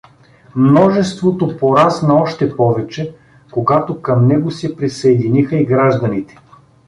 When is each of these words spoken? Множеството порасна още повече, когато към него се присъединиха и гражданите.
Множеството 0.55 1.57
порасна 1.57 2.13
още 2.13 2.55
повече, 2.57 3.15
когато 3.51 4.01
към 4.01 4.27
него 4.27 4.51
се 4.51 4.75
присъединиха 4.75 5.55
и 5.57 5.65
гражданите. 5.65 6.37